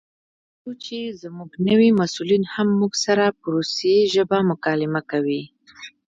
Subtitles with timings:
[0.61, 5.43] پوه شوو چې زموږ نوي مسؤلین هم موږ سره په روسي ژبه مکالمه کوي.